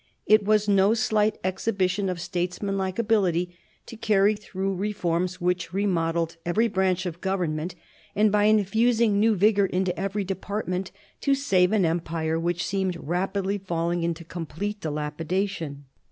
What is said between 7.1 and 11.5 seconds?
government, and, by infusing new vigour into every department, to